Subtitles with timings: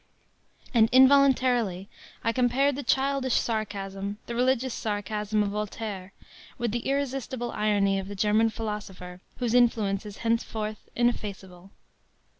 [0.73, 1.87] ”And involuntarily
[2.23, 6.11] I compared the childish sarcasm, the religious sarcasm of Voltaire
[6.57, 11.69] with the irresistible irony of the German philosopher whose influence is henceforth ineffaceable.